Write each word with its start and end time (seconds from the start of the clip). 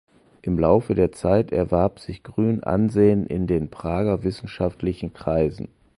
Im 0.41 0.57
Laufe 0.57 0.95
der 0.95 1.11
Zeit 1.11 1.51
erwarb 1.51 1.99
sich 1.99 2.23
Grün 2.23 2.63
Ansehen 2.63 3.27
in 3.27 3.45
den 3.45 3.69
Prager 3.69 4.23
wissenschaftlichen 4.23 5.13
Kreisen. 5.13 5.67